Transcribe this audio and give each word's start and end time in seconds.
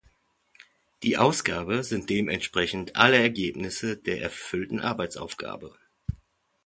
Die 1.03 1.15
"Ausgabe" 1.17 1.83
sind 1.83 2.09
dementsprechend 2.09 2.95
alle 2.95 3.17
Ergebnisse 3.17 3.97
der 3.97 4.19
erfüllten 4.23 4.79
Arbeitsaufgabe. 4.79 5.75